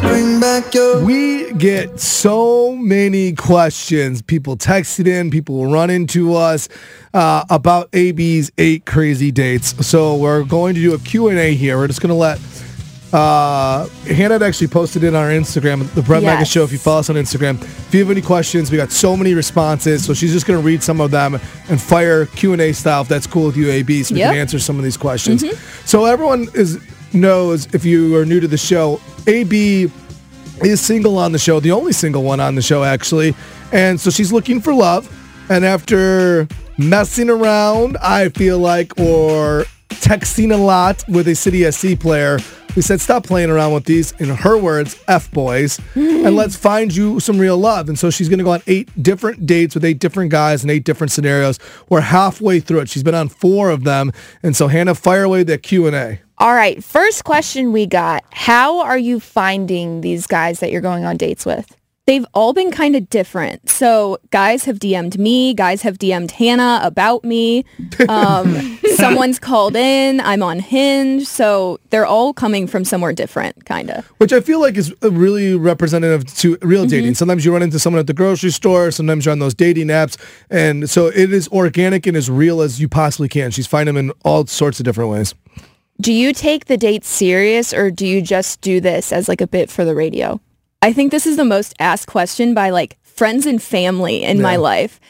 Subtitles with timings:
[0.00, 4.22] Bring back your We get so many questions.
[4.22, 6.68] People texted in, people run into us
[7.14, 9.86] uh, about AB's eight crazy dates.
[9.86, 11.76] So we're going to do a Q&A here.
[11.78, 12.38] We're just going to let
[13.12, 16.62] uh, Hannah actually posted it on our Instagram, the Brett Mega Show.
[16.64, 19.32] If you follow us on Instagram, if you have any questions, we got so many
[19.34, 20.04] responses.
[20.04, 21.34] So she's just going to read some of them
[21.68, 24.30] and fire Q&A style if that's cool with you, AB, so we Yep.
[24.32, 25.42] can answer some of these questions.
[25.84, 26.78] So everyone is
[27.12, 29.90] knows if you are new to the show, AB
[30.62, 33.34] is single on the show, the only single one on the show actually.
[33.72, 35.12] And so she's looking for love.
[35.48, 36.48] And after
[36.78, 42.38] messing around, I feel like, or texting a lot with a City SC player,
[42.74, 46.94] we said, stop playing around with these, in her words, F boys, and let's find
[46.94, 47.88] you some real love.
[47.88, 50.68] And so she's going to go on eight different dates with eight different guys in
[50.68, 51.58] eight different scenarios.
[51.88, 52.90] We're halfway through it.
[52.90, 54.12] She's been on four of them.
[54.42, 56.20] And so Hannah, fire away that Q&A.
[56.38, 58.22] All right, first question we got.
[58.30, 61.74] How are you finding these guys that you're going on dates with?
[62.06, 63.70] They've all been kind of different.
[63.70, 67.64] So guys have DM'd me, guys have DM'd Hannah about me.
[68.08, 71.26] Um, someone's called in, I'm on Hinge.
[71.26, 74.06] So they're all coming from somewhere different, kind of.
[74.18, 77.14] Which I feel like is really representative to real dating.
[77.14, 80.18] Sometimes you run into someone at the grocery store, sometimes you're on those dating apps.
[80.50, 83.50] And so it is organic and as real as you possibly can.
[83.52, 85.34] She's finding them in all sorts of different ways.
[86.00, 89.46] Do you take the dates serious or do you just do this as like a
[89.46, 90.40] bit for the radio?
[90.82, 94.56] I think this is the most asked question by like friends and family in my
[94.56, 95.00] life.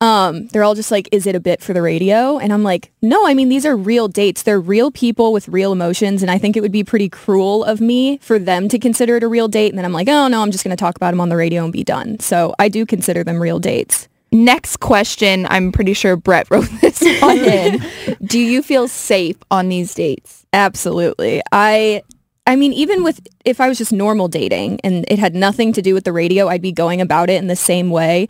[0.00, 2.38] Um, they're all just like, is it a bit for the radio?
[2.38, 4.42] And I'm like, no, I mean, these are real dates.
[4.42, 6.22] They're real people with real emotions.
[6.22, 9.22] And I think it would be pretty cruel of me for them to consider it
[9.22, 9.70] a real date.
[9.70, 11.36] And then I'm like, oh no, I'm just going to talk about them on the
[11.36, 12.20] radio and be done.
[12.20, 14.08] So I do consider them real dates.
[14.32, 17.80] Next question, I'm pretty sure Brett wrote this one in.
[18.24, 20.46] do you feel safe on these dates?
[20.52, 21.42] Absolutely.
[21.52, 22.02] I
[22.46, 25.82] I mean even with if I was just normal dating and it had nothing to
[25.82, 28.28] do with the radio, I'd be going about it in the same way.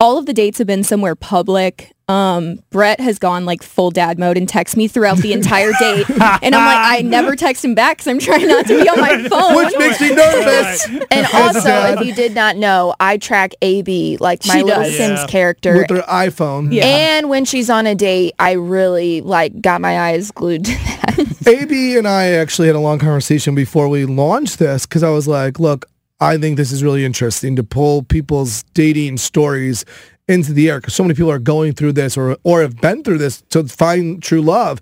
[0.00, 1.90] All of the dates have been somewhere public.
[2.06, 6.06] Um, Brett has gone like full dad mode and texts me throughout the entire date.
[6.40, 9.00] And I'm like, I never text him back because I'm trying not to be on
[9.00, 9.56] my phone.
[9.56, 10.86] Which makes me nervous.
[11.10, 11.68] And As also,
[12.00, 14.96] if you did not know, I track AB, like my She little does.
[14.96, 15.26] Sims Yeah.
[15.26, 15.76] character.
[15.78, 16.72] With their iPhone.
[16.72, 16.84] Yeah.
[16.86, 21.48] And when she's on a date, I really like got my eyes glued to that.
[21.48, 25.26] AB and I actually had a long conversation before we launched this because I was
[25.26, 25.86] like, look,
[26.20, 29.84] I think this is really interesting to pull people's dating stories
[30.26, 33.02] into the air because so many people are going through this or or have been
[33.02, 34.80] through this to find true love.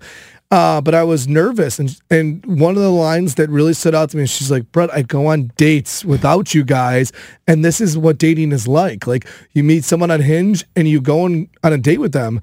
[0.49, 4.11] Uh, but I was nervous, and and one of the lines that really stood out
[4.11, 7.11] to me, she's like, "Brett, I go on dates without you guys,
[7.47, 9.05] and this is what dating is like.
[9.07, 12.41] Like you meet someone on Hinge, and you go on, on a date with them,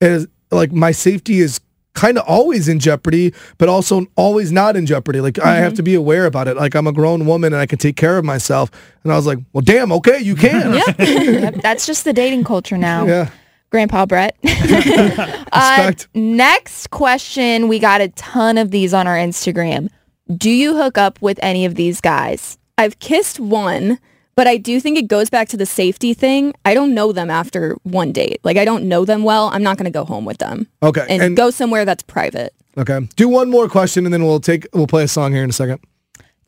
[0.00, 1.60] is like my safety is
[1.94, 5.20] kind of always in jeopardy, but also always not in jeopardy.
[5.20, 6.56] Like I have to be aware about it.
[6.56, 8.70] Like I'm a grown woman and I can take care of myself.
[9.02, 10.74] And I was like, well, damn, okay, you can.
[10.94, 13.06] Yep, that's just the dating culture now.
[13.06, 13.30] yeah.
[13.70, 14.36] Grandpa Brett.
[14.44, 16.08] uh, Respect.
[16.14, 17.66] next question.
[17.66, 19.88] We got a ton of these on our Instagram.
[20.36, 22.56] Do you hook up with any of these guys?
[22.78, 23.98] I've kissed one,
[24.36, 26.54] but I do think it goes back to the safety thing.
[26.64, 28.40] I don't know them after one date.
[28.44, 29.48] Like I don't know them well.
[29.52, 31.06] I'm not going to go home with them Okay.
[31.08, 32.52] and, And, go somewhere that's private.
[32.78, 33.00] okay.
[33.16, 35.54] Do one more question and then we'll take we'll play a song here in a
[35.54, 35.80] second.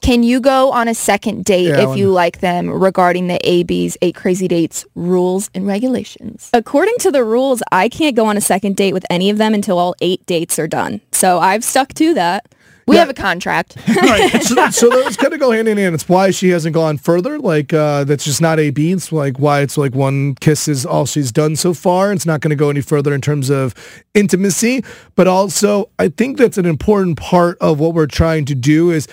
[0.02, 3.96] Can you go on a second date Yeah, if you like them regarding the AB's
[4.02, 6.50] Eight Crazy Dates rules and regulations?
[6.52, 9.54] According to the rules, I can't go on a second date with any of them
[9.54, 11.00] until all eight dates are done.
[11.12, 12.54] So I've stuck to that.
[12.86, 13.00] We Yeah.
[13.00, 13.76] have a contract.
[14.42, 15.94] so, so those kind of go hand in hand.
[15.94, 17.36] It's why she hasn't gone further.
[17.38, 18.92] Like uh, that's just not AB.
[18.92, 22.12] It's like why it's like one kiss is all she's done so far.
[22.12, 23.74] It's not going to go any further in terms of
[24.14, 24.84] intimacy.
[25.16, 28.90] But also, I think that's an important part of what we're trying to do.
[28.90, 29.08] Is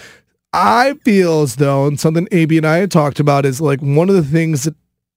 [0.53, 4.07] I feel as though, and something AB and I had talked about is like one
[4.07, 4.75] of the things that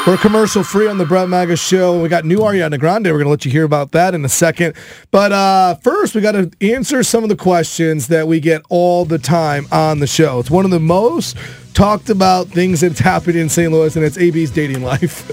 [0.06, 2.00] We're commercial free on the Brett Mega show.
[2.00, 3.06] We got new Ariana Grande.
[3.06, 4.76] We're going to let you hear about that in a second.
[5.10, 9.06] But uh, first, we got to answer some of the questions that we get all
[9.06, 10.38] the time on the show.
[10.38, 11.36] It's one of the most
[11.74, 13.72] talked about things that's happened in St.
[13.72, 15.28] Louis, and it's AB's dating life.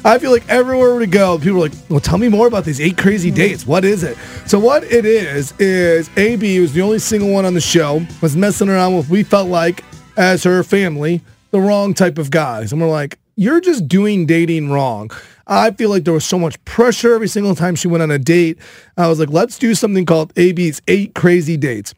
[0.06, 2.80] I feel like everywhere we go, people are like, well, tell me more about these
[2.80, 3.66] eight crazy dates.
[3.66, 4.16] What is it?
[4.46, 8.34] So what it is, is AB was the only single one on the show, was
[8.34, 9.84] messing around with, we felt like,
[10.16, 11.20] as her family,
[11.50, 12.72] the wrong type of guys.
[12.72, 15.12] And we're like, you're just doing dating wrong.
[15.46, 18.18] I feel like there was so much pressure every single time she went on a
[18.18, 18.58] date.
[18.96, 21.94] I was like, let's do something called AB's Eight Crazy Dates.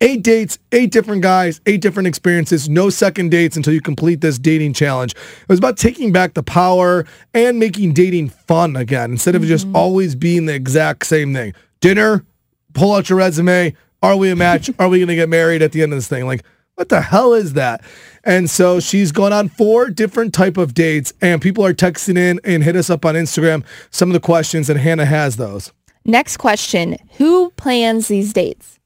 [0.00, 4.38] Eight dates, eight different guys, eight different experiences, no second dates until you complete this
[4.38, 5.12] dating challenge.
[5.12, 9.50] It was about taking back the power and making dating fun again instead of mm-hmm.
[9.50, 11.54] just always being the exact same thing.
[11.80, 12.24] Dinner,
[12.72, 13.76] pull out your resume.
[14.02, 14.70] Are we a match?
[14.78, 16.26] Are we going to get married at the end of this thing?
[16.26, 16.42] Like,
[16.74, 17.82] what the hell is that?
[18.24, 22.40] And so she's gone on four different type of dates and people are texting in
[22.44, 25.72] and hit us up on Instagram some of the questions and Hannah has those.
[26.04, 26.96] Next question.
[27.16, 28.78] Who plans these dates?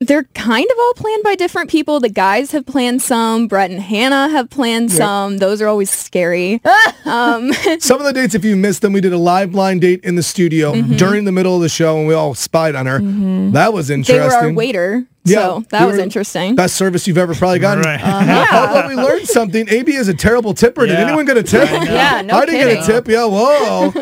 [0.00, 2.00] They're kind of all planned by different people.
[2.00, 3.46] The guys have planned some.
[3.46, 5.38] Brett and Hannah have planned some.
[5.38, 6.60] Those are always scary.
[7.04, 10.00] um, Some of the dates, if you missed them, we did a live blind date
[10.02, 12.98] in the studio during the middle of the show and we all spied on her.
[13.52, 14.16] That was interesting.
[14.16, 15.06] they were our waiter.
[15.24, 16.56] Yeah, so that was interesting.
[16.56, 17.84] Best service you've ever probably gotten.
[17.84, 18.00] Right.
[18.52, 20.84] Although we learned something, AB is a terrible tipper.
[20.86, 21.06] Did Yeah.
[21.06, 21.68] anyone get a tip?
[21.70, 23.06] Yeah, no I didn't get a tip.
[23.08, 23.92] Yeah, whoa.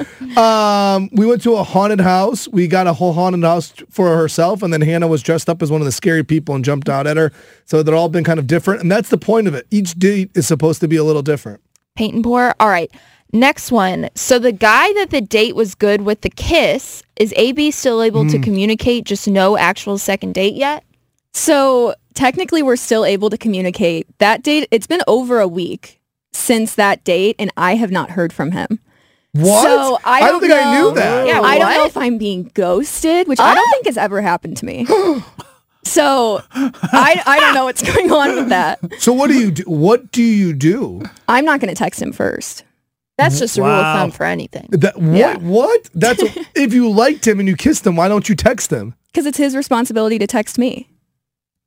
[0.42, 2.48] um, we went to a haunted house.
[2.48, 5.70] We got a whole haunted house for herself, and then Hannah was dressed up as
[5.70, 7.32] one of the scary people and jumped out at her.
[7.66, 9.66] So they're all been kind of different, and that's the point of it.
[9.70, 11.60] Each date is supposed to be a little different.
[11.96, 12.54] Paint and pour.
[12.60, 12.90] All right.
[13.32, 14.08] Next one.
[14.14, 18.26] So the guy that the date was good with the kiss, is AB still able
[18.28, 20.82] to communicate just no actual second date yet?
[21.32, 24.06] So technically, we're still able to communicate.
[24.18, 26.00] That date, it's been over a week
[26.32, 28.80] since that date, and I have not heard from him.
[29.32, 29.62] What?
[29.62, 31.26] So I don't don't think I knew that.
[31.26, 33.72] Yeah, I don't know if I'm being ghosted, which I don't ah!
[33.72, 34.86] think has ever happened to me.
[35.84, 38.80] so I, I don't know what's going on with that.
[38.98, 39.62] So what do you do?
[39.64, 41.02] What do you do?
[41.28, 42.64] I'm not going to text him first.
[43.18, 44.68] That's just a rule of thumb for anything.
[44.72, 45.16] That what?
[45.16, 45.36] Yeah.
[45.36, 45.90] What?
[45.94, 46.22] That's
[46.54, 48.94] if you liked him and you kissed him, why don't you text him?
[49.06, 50.89] Because it's his responsibility to text me.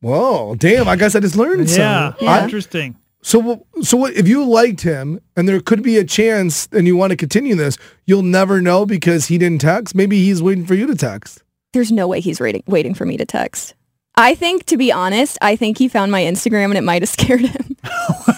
[0.04, 0.88] Whoa, damn!
[0.90, 2.28] I guess I just learned Yeah, something.
[2.28, 2.98] I- interesting.
[3.26, 6.98] So, so what, if you liked him and there could be a chance and you
[6.98, 9.96] want to continue this, you'll never know because he didn't text.
[9.96, 11.42] Maybe he's waiting for you to text.
[11.72, 13.76] There's no way he's waiting, waiting for me to text.
[14.16, 17.10] I think, to be honest, I think he found my Instagram and it might have
[17.20, 17.76] scared him.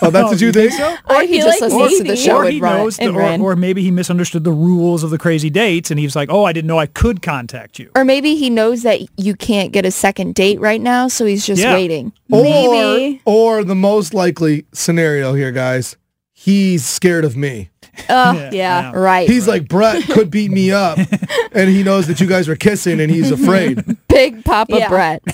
[0.01, 0.71] Oh, that's what you think?
[0.71, 0.95] so?
[1.09, 2.15] Or I he just like listens to the maybe.
[2.21, 3.41] show or and he run- knows, the, and or, ran.
[3.41, 6.45] or maybe he misunderstood the rules of the crazy dates, and he was like, "Oh,
[6.45, 9.85] I didn't know I could contact you." Or maybe he knows that you can't get
[9.85, 11.73] a second date right now, so he's just Yeah.
[11.73, 12.13] waiting.
[12.29, 13.21] Maybe.
[13.25, 15.97] Or, or the most likely scenario here, guys,
[16.33, 17.69] he's scared of me.
[18.09, 18.91] Oh, yeah.
[18.93, 19.29] Right.
[19.29, 20.97] He's like, Brett could beat me up.
[21.51, 23.83] and he knows that you guys are kissing and he's afraid.
[24.07, 24.89] Big Papa Yeah.
[24.89, 25.23] Brett.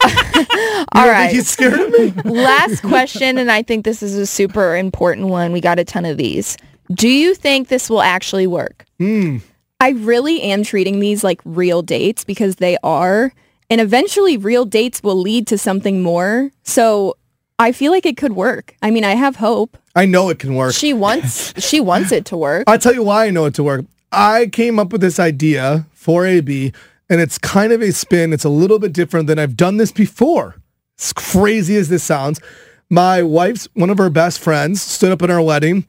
[0.00, 1.30] don't All think right.
[1.32, 2.12] he's scared of me?
[2.30, 5.52] Last question, and I think this is a super important one.
[5.52, 6.56] We got a ton of these.
[6.92, 8.84] Do you think this will actually work?
[8.98, 9.38] Hmm.
[9.80, 13.32] I really am treating these like real dates because they are.
[13.70, 16.50] And eventually real dates will lead to something more.
[16.64, 17.16] So
[17.60, 18.74] I feel like it could work.
[18.80, 19.76] I mean, I have hope.
[19.94, 20.72] I know it can work.
[20.72, 22.64] She wants she wants it to work.
[22.66, 23.84] I'll tell you why I know it to work.
[24.10, 26.72] I came up with this idea for AB,
[27.10, 28.32] and it's kind of a spin.
[28.32, 30.56] It's a little bit different than I've done this before.
[30.98, 32.40] As crazy as this sounds,
[32.88, 35.84] my wife's one of her best friends stood up at our wedding,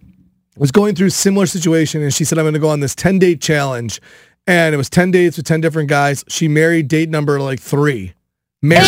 [0.57, 2.95] was going through a similar situation, and she said, "I'm going to go on this
[2.95, 4.01] 10 date challenge."
[4.45, 6.25] And it was 10 dates with 10 different guys.
[6.27, 7.61] She married date number like
[8.61, 8.69] three.
[8.69, 8.87] Married.